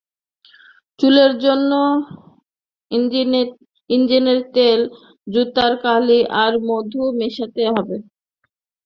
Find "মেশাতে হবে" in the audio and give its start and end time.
7.19-7.97